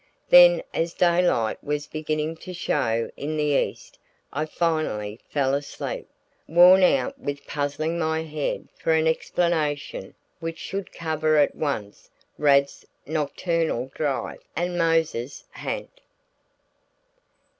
Then 0.31 0.63
as 0.73 0.95
daylight 0.95 1.63
was 1.63 1.85
beginning 1.85 2.37
to 2.37 2.55
show 2.55 3.11
in 3.15 3.37
the 3.37 3.43
east 3.53 3.99
I 4.33 4.47
finally 4.47 5.19
fell 5.29 5.53
asleep, 5.53 6.07
worn 6.47 6.81
out 6.81 7.19
with 7.19 7.45
puzzling 7.45 7.99
my 7.99 8.23
head 8.23 8.67
for 8.79 8.93
an 8.93 9.05
explanation 9.05 10.15
which 10.39 10.57
should 10.57 10.91
cover 10.91 11.37
at 11.37 11.53
once 11.53 12.09
Rad's 12.39 12.83
nocturnal 13.05 13.91
drive 13.93 14.41
and 14.55 14.75
Mose's 14.75 15.43
ha'nt. 15.51 16.01